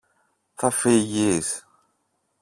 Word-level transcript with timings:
Θα 0.55 0.69
φύγεις; 0.69 1.65